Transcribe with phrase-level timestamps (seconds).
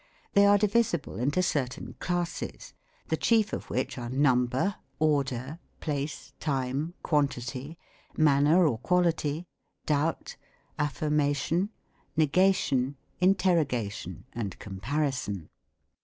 [0.33, 2.73] They are divisible into cer' lain classes;
[3.09, 7.77] the chief of which are Number, Order, Place, Time, Quantity,
[8.17, 9.45] Manner or Quality,
[9.85, 10.37] Doubt,
[10.79, 11.69] Affirmation,
[12.17, 15.49] Negation, Interrogation, and Comparison.